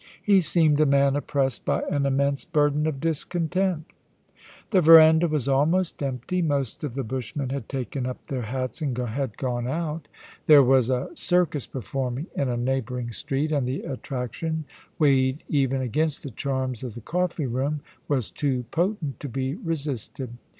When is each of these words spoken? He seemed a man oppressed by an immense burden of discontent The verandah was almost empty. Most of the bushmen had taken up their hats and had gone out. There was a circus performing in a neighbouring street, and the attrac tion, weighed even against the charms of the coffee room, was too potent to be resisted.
He 0.23 0.41
seemed 0.41 0.79
a 0.79 0.87
man 0.87 1.15
oppressed 1.15 1.63
by 1.63 1.83
an 1.83 2.07
immense 2.07 2.43
burden 2.43 2.87
of 2.87 2.99
discontent 2.99 3.85
The 4.71 4.81
verandah 4.81 5.27
was 5.27 5.47
almost 5.47 6.01
empty. 6.01 6.41
Most 6.41 6.83
of 6.83 6.95
the 6.95 7.03
bushmen 7.03 7.49
had 7.51 7.69
taken 7.69 8.07
up 8.07 8.25
their 8.25 8.41
hats 8.41 8.81
and 8.81 8.97
had 8.97 9.37
gone 9.37 9.67
out. 9.67 10.07
There 10.47 10.63
was 10.63 10.89
a 10.89 11.11
circus 11.13 11.67
performing 11.67 12.25
in 12.35 12.49
a 12.49 12.57
neighbouring 12.57 13.11
street, 13.11 13.51
and 13.51 13.67
the 13.67 13.81
attrac 13.81 14.33
tion, 14.33 14.65
weighed 14.97 15.43
even 15.49 15.83
against 15.83 16.23
the 16.23 16.31
charms 16.31 16.81
of 16.81 16.95
the 16.95 17.01
coffee 17.01 17.45
room, 17.45 17.81
was 18.07 18.31
too 18.31 18.65
potent 18.71 19.19
to 19.19 19.29
be 19.29 19.53
resisted. 19.53 20.31